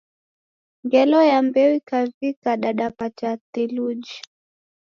Ngelo 0.85 1.19
ya 1.31 1.39
mbeo 1.47 1.71
ikavika, 1.79 2.49
didapata 2.61 3.29
theluji. 3.51 4.17